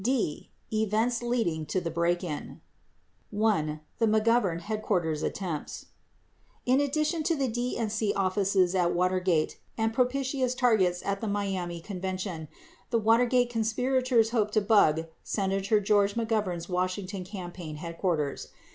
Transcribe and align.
18 0.03 0.03
D. 0.03 0.49
Events 0.73 1.21
Leading 1.21 1.63
to 1.67 1.79
the 1.79 1.91
Break 1.91 2.23
In 2.23 2.59
i. 3.39 3.79
the 3.99 4.05
m 4.07 4.11
'govern 4.23 4.57
headquarters 4.61 5.21
attempts 5.21 5.85
In 6.65 6.79
addition 6.81 7.21
to 7.21 7.35
the 7.35 7.47
DNC 7.47 8.13
offices 8.15 8.73
at 8.73 8.95
Watergate 8.95 9.59
and 9.77 9.93
propitious 9.93 10.55
targets 10.55 11.03
at 11.05 11.21
the 11.21 11.27
Miami 11.27 11.81
convention, 11.81 12.47
the 12.89 12.97
Watergate 12.97 13.51
conspirators 13.51 14.31
hoped 14.31 14.55
to 14.55 14.61
bug 14.61 15.05
Senator 15.23 15.79
George 15.79 16.15
McGovern's 16.15 16.67
Washington 16.67 17.23
campaign 17.23 17.75
headquarters. 17.75 18.47